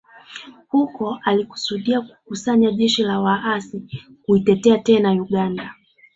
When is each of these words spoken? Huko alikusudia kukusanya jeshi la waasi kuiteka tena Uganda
Huko 0.67 1.19
alikusudia 1.23 2.01
kukusanya 2.01 2.71
jeshi 2.71 3.03
la 3.03 3.19
waasi 3.19 4.01
kuiteka 4.25 4.77
tena 4.77 5.11
Uganda 5.11 5.75